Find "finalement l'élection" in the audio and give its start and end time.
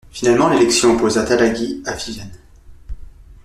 0.09-0.95